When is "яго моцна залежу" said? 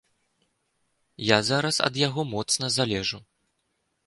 2.07-3.17